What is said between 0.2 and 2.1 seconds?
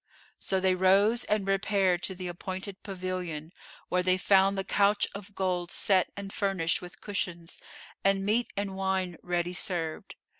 So they rose and repaired